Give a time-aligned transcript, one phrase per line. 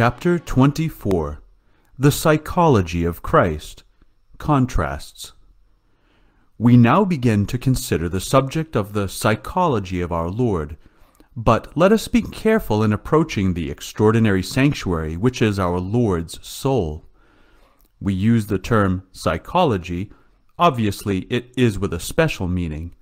[0.00, 1.42] Chapter 24
[1.98, 3.82] The Psychology of Christ
[4.38, 5.32] Contrasts
[6.56, 10.76] We now begin to consider the subject of the psychology of our Lord,
[11.34, 17.04] but let us be careful in approaching the extraordinary sanctuary which is our Lord's soul.
[17.98, 20.12] We use the term psychology,
[20.60, 22.94] obviously it is with a special meaning.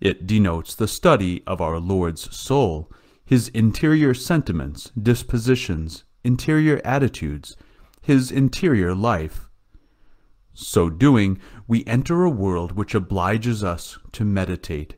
[0.00, 2.90] It denotes the study of our Lord's soul,
[3.26, 7.56] his interior sentiments, dispositions, interior attitudes,
[8.02, 9.48] his interior life.
[10.52, 14.96] So doing, we enter a world which obliges us to meditate.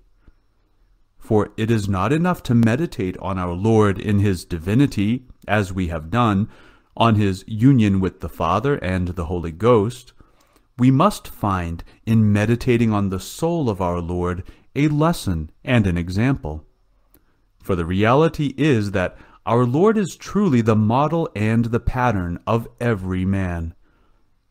[1.18, 5.86] For it is not enough to meditate on our Lord in his divinity, as we
[5.86, 6.48] have done,
[6.96, 10.12] on his union with the Father and the Holy Ghost.
[10.76, 14.42] We must find in meditating on the soul of our Lord
[14.74, 16.64] a lesson and an example.
[17.62, 19.16] For the reality is that
[19.50, 23.74] our Lord is truly the model and the pattern of every man.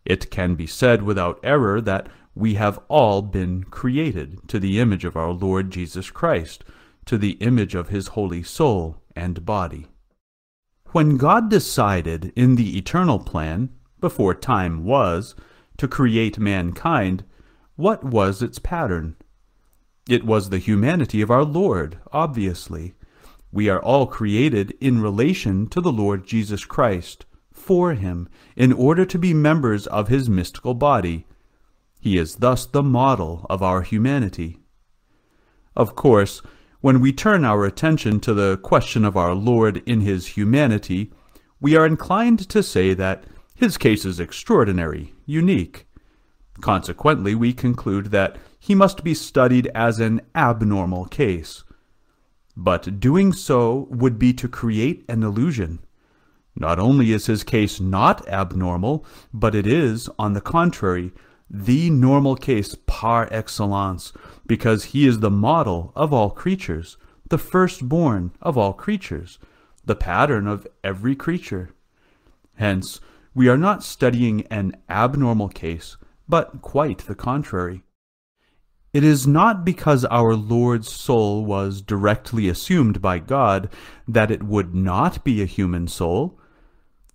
[0.04, 5.06] It can be said without error that we have all been created to the image
[5.06, 6.66] of our Lord Jesus Christ,
[7.06, 9.88] to the image of his holy soul and body.
[10.88, 13.70] When God decided in the eternal plan,
[14.02, 15.34] before time was,
[15.78, 17.24] to create mankind,
[17.78, 19.16] what was its pattern?
[20.10, 22.96] It was the humanity of our Lord, obviously.
[23.52, 29.06] We are all created in relation to the Lord Jesus Christ, for him, in order
[29.06, 31.26] to be members of his mystical body.
[32.00, 34.60] He is thus the model of our humanity.
[35.76, 36.42] Of course,
[36.82, 41.12] when we turn our attention to the question of our Lord in his humanity,
[41.60, 43.26] we are inclined to say that
[43.56, 45.88] his case is extraordinary, unique.
[46.62, 51.64] Consequently, we conclude that he must be studied as an abnormal case.
[52.56, 55.80] But doing so would be to create an illusion.
[56.56, 61.14] Not only is his case not abnormal, but it is, on the contrary,
[61.50, 64.14] the normal case par excellence,
[64.46, 66.98] because he is the model of all creatures,
[67.30, 69.40] the firstborn of all creatures,
[69.86, 71.74] the pattern of every creature.
[72.56, 73.00] Hence,
[73.34, 75.96] we are not studying an abnormal case,
[76.28, 77.84] but quite the contrary.
[79.00, 83.70] It is not because our Lord's soul was directly assumed by God
[84.06, 86.38] that it would not be a human soul.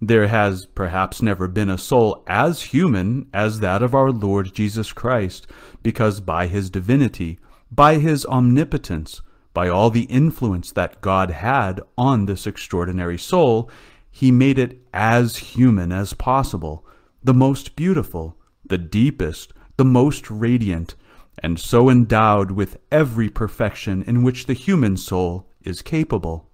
[0.01, 4.95] There has perhaps never been a soul as human as that of our Lord Jesus
[4.95, 5.47] Christ,
[5.83, 7.39] because by his divinity,
[7.71, 9.21] by his omnipotence,
[9.53, 13.71] by all the influence that God had on this extraordinary soul,
[14.11, 16.87] he made it as human as possible,
[17.23, 20.95] the most beautiful, the deepest, the most radiant,
[21.39, 26.49] and so endowed with every perfection in which the human soul is capable.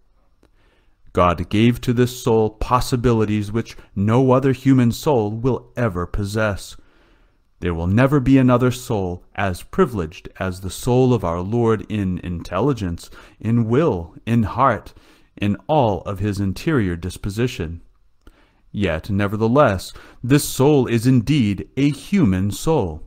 [1.12, 6.76] God gave to this soul possibilities which no other human soul will ever possess.
[7.58, 12.18] There will never be another soul as privileged as the soul of our Lord in
[12.20, 14.94] intelligence, in will, in heart,
[15.36, 17.82] in all of his interior disposition.
[18.72, 19.92] Yet, nevertheless,
[20.22, 23.02] this soul is indeed a human soul.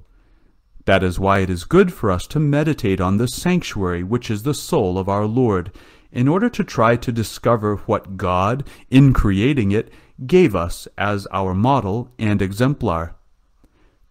[0.85, 4.43] That is why it is good for us to meditate on the sanctuary which is
[4.43, 5.71] the soul of our Lord,
[6.11, 9.91] in order to try to discover what God, in creating it,
[10.27, 13.15] gave us as our model and exemplar.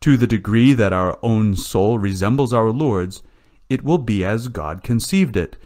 [0.00, 3.22] To the degree that our own soul resembles our Lord's,
[3.68, 5.56] it will be as God conceived it,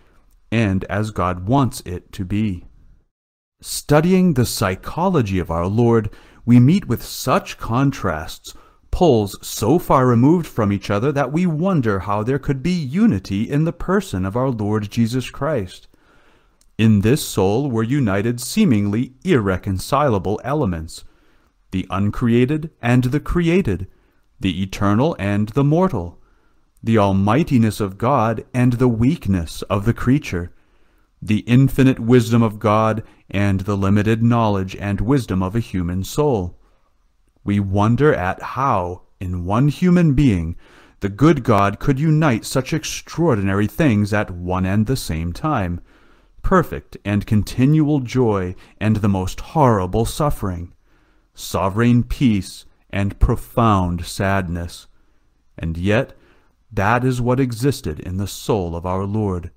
[0.50, 2.66] and as God wants it to be.
[3.62, 6.10] Studying the psychology of our Lord,
[6.44, 8.52] we meet with such contrasts
[8.96, 13.42] poles so far removed from each other that we wonder how there could be unity
[13.42, 15.86] in the person of our Lord Jesus Christ.
[16.78, 21.04] In this soul were united seemingly irreconcilable elements,
[21.72, 23.86] the uncreated and the created,
[24.40, 26.18] the eternal and the mortal,
[26.82, 30.54] the almightiness of God and the weakness of the creature,
[31.20, 36.56] the infinite wisdom of God and the limited knowledge and wisdom of a human soul
[37.46, 40.56] we wonder at how, in one human being,
[41.00, 45.80] the good God could unite such extraordinary things at one and the same time,
[46.42, 50.72] perfect and continual joy and the most horrible suffering,
[51.34, 54.86] sovereign peace and profound sadness.
[55.58, 56.14] And yet,
[56.72, 59.50] that is what existed in the soul of our Lord.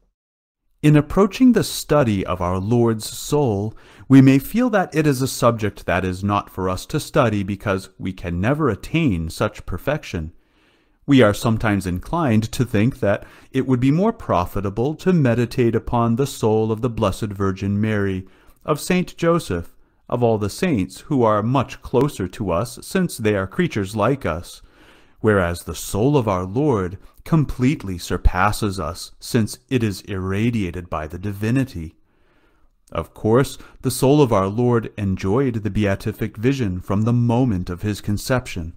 [0.82, 3.76] In approaching the study of our Lord's soul,
[4.08, 7.44] we may feel that it is a subject that is not for us to study
[7.44, 10.32] because we can never attain such perfection.
[11.06, 16.16] We are sometimes inclined to think that it would be more profitable to meditate upon
[16.16, 18.26] the soul of the Blessed Virgin Mary,
[18.64, 19.76] of Saint Joseph,
[20.08, 24.26] of all the saints who are much closer to us since they are creatures like
[24.26, 24.62] us,
[25.22, 31.20] whereas the soul of our Lord completely surpasses us since it is irradiated by the
[31.20, 31.96] divinity.
[32.92, 37.84] Of course, the soul of our Lord enjoyed the beatific vision from the moment of
[37.84, 38.74] his conception.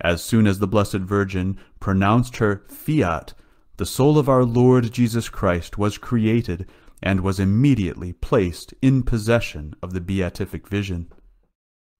[0.00, 3.34] As soon as the Blessed Virgin pronounced her fiat,
[3.78, 6.66] the soul of our Lord Jesus Christ was created
[7.02, 11.10] and was immediately placed in possession of the beatific vision.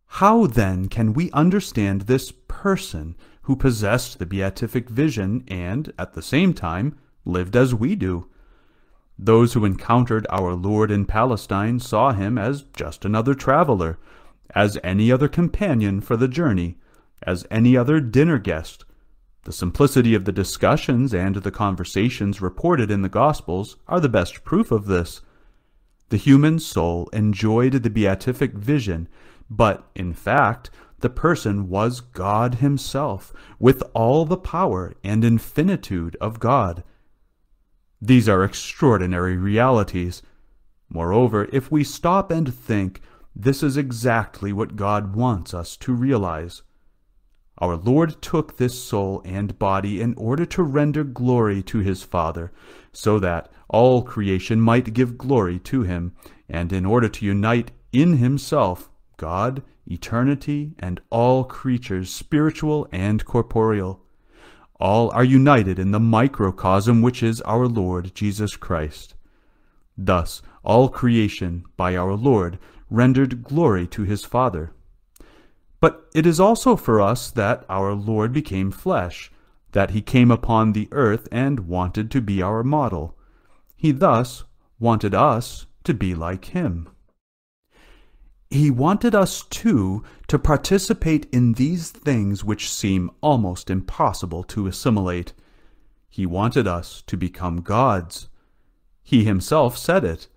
[0.07, 6.23] How then can we understand this person who possessed the beatific vision and, at the
[6.23, 8.29] same time, lived as we do?
[9.19, 13.99] Those who encountered our Lord in Palestine saw him as just another traveler,
[14.55, 16.79] as any other companion for the journey,
[17.23, 18.85] as any other dinner guest.
[19.45, 24.45] The simplicity of the discussions and the conversations reported in the Gospels are the best
[24.45, 25.23] proof of this.
[26.09, 29.09] The human soul enjoyed the beatific vision,
[29.49, 30.71] but, in fact,
[31.01, 36.83] the person was God himself, with all the power and infinitude of God.
[38.01, 40.23] These are extraordinary realities.
[40.89, 43.01] Moreover, if we stop and think,
[43.35, 46.63] this is exactly what God wants us to realize.
[47.59, 52.53] Our Lord took this soul and body in order to render glory to his Father,
[52.93, 56.15] so that all creation might give glory to him,
[56.49, 64.01] and in order to unite in himself God, eternity, and all creatures, spiritual and corporeal.
[64.79, 69.15] All are united in the microcosm which is our Lord Jesus Christ.
[69.97, 72.59] Thus, all creation, by our Lord,
[72.91, 74.73] rendered glory to his Father.
[75.81, 79.31] But it is also for us that our Lord became flesh,
[79.73, 83.17] that he came upon the earth and wanted to be our model.
[83.77, 84.45] He thus
[84.79, 86.89] wanted us to be like him.
[88.51, 95.33] He wanted us, too, to participate in these things which seem almost impossible to assimilate.
[96.09, 98.29] He wanted us to become gods.
[99.03, 100.29] He himself said it.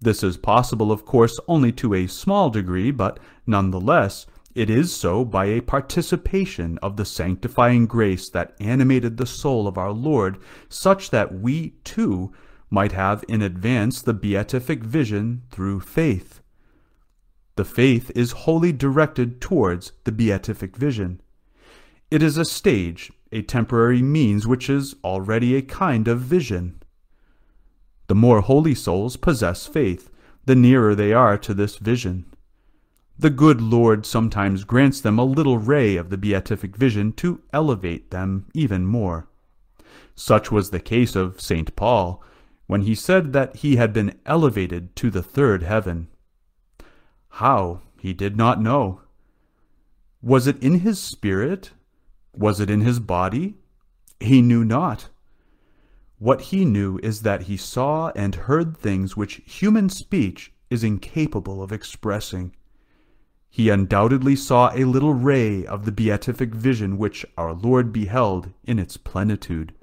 [0.00, 5.24] This is possible, of course, only to a small degree, but nonetheless, it is so
[5.24, 10.38] by a participation of the sanctifying grace that animated the soul of our Lord,
[10.68, 12.32] such that we, too,
[12.70, 16.39] might have in advance the beatific vision through faith.
[17.60, 21.20] The faith is wholly directed towards the beatific vision.
[22.10, 26.82] It is a stage, a temporary means which is already a kind of vision.
[28.06, 30.08] The more holy souls possess faith,
[30.46, 32.24] the nearer they are to this vision.
[33.18, 38.10] The good Lord sometimes grants them a little ray of the beatific vision to elevate
[38.10, 39.28] them even more.
[40.14, 41.76] Such was the case of St.
[41.76, 42.24] Paul,
[42.66, 46.08] when he said that he had been elevated to the third heaven.
[47.30, 49.00] How, he did not know.
[50.22, 51.70] Was it in his spirit?
[52.34, 53.54] Was it in his body?
[54.20, 55.08] He knew not.
[56.18, 61.62] What he knew is that he saw and heard things which human speech is incapable
[61.62, 62.54] of expressing.
[63.48, 68.78] He undoubtedly saw a little ray of the beatific vision which our Lord beheld in
[68.78, 69.74] its plenitude.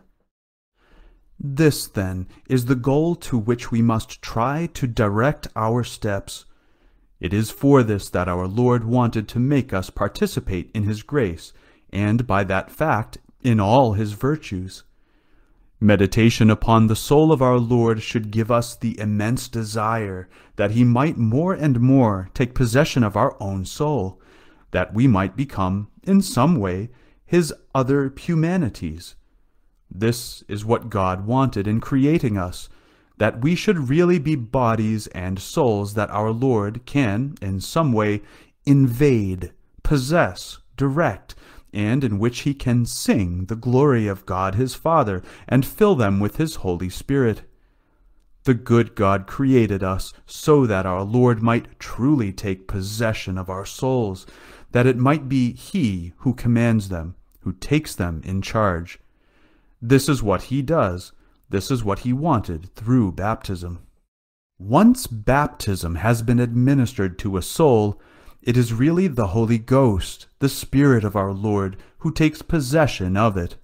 [1.39, 6.45] This, then, is the goal to which we must try to direct our steps.
[7.19, 11.53] It is for this that our Lord wanted to make us participate in his grace,
[11.91, 14.83] and by that fact in all his virtues.
[15.79, 20.83] Meditation upon the soul of our Lord should give us the immense desire that he
[20.83, 24.19] might more and more take possession of our own soul,
[24.71, 26.89] that we might become, in some way,
[27.25, 29.15] his other humanities.
[29.89, 32.69] This is what God wanted in creating us,
[33.17, 38.21] that we should really be bodies and souls that our Lord can, in some way,
[38.65, 39.51] invade,
[39.83, 41.35] possess, direct,
[41.73, 46.19] and in which he can sing the glory of God his Father and fill them
[46.19, 47.41] with his Holy Spirit.
[48.43, 53.65] The good God created us so that our Lord might truly take possession of our
[53.65, 54.25] souls,
[54.71, 58.99] that it might be he who commands them, who takes them in charge.
[59.81, 61.11] This is what he does,
[61.49, 63.79] this is what he wanted through baptism.
[64.59, 68.01] Once baptism has been administered to a soul,
[68.41, 73.37] it is really the Holy Ghost, the Spirit of our Lord, who takes possession of
[73.37, 73.55] it.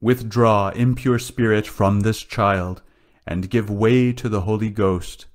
[0.00, 2.82] Withdraw, impure spirit, from this child,
[3.26, 5.26] and give way to the Holy Ghost.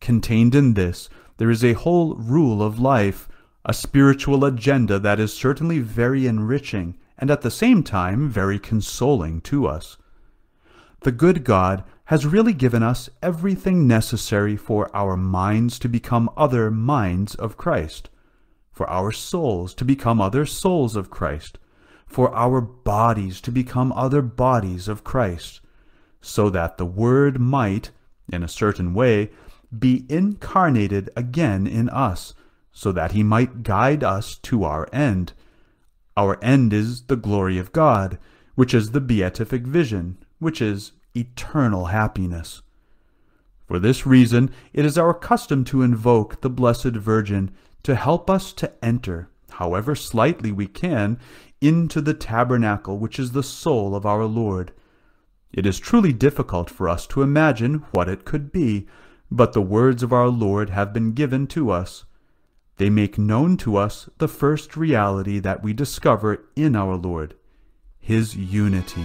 [0.00, 1.08] Contained in this,
[1.38, 3.28] there is a whole rule of life,
[3.64, 9.40] a spiritual agenda that is certainly very enriching and at the same time very consoling
[9.42, 9.96] to us.
[11.00, 16.70] The good God has really given us everything necessary for our minds to become other
[16.70, 18.10] minds of Christ,
[18.72, 21.58] for our souls to become other souls of Christ,
[22.06, 25.60] for our bodies to become other bodies of Christ,
[26.20, 27.90] so that the Word might,
[28.30, 29.30] in a certain way,
[29.76, 32.34] be incarnated again in us,
[32.72, 35.32] so that he might guide us to our end.
[36.16, 38.18] Our end is the glory of God,
[38.54, 42.62] which is the beatific vision, which is eternal happiness.
[43.66, 47.50] For this reason, it is our custom to invoke the Blessed Virgin
[47.82, 51.18] to help us to enter, however slightly we can,
[51.60, 54.72] into the tabernacle which is the soul of our Lord.
[55.52, 58.86] It is truly difficult for us to imagine what it could be,
[59.30, 62.04] but the words of our Lord have been given to us.
[62.76, 67.34] They make known to us the first reality that we discover in our Lord,
[68.00, 69.04] His unity.